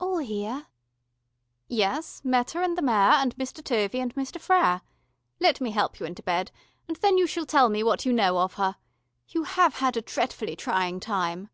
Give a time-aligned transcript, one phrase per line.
[0.00, 0.66] "All here?"
[1.68, 3.62] "Yes, Meta and the Mayor and Mr.
[3.62, 4.40] Tovey and Mr.
[4.40, 4.80] Frere.
[5.38, 6.50] Let me help you into bed,
[6.88, 8.74] and then you shall tell me what you know of her.
[9.28, 11.50] You have had a dretfully trying time."